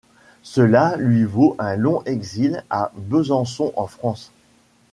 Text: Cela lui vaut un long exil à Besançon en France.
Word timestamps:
Cela 0.41 0.95
lui 0.97 1.25
vaut 1.25 1.55
un 1.59 1.75
long 1.75 2.01
exil 2.05 2.65
à 2.71 2.91
Besançon 2.95 3.71
en 3.75 3.85
France. 3.85 4.31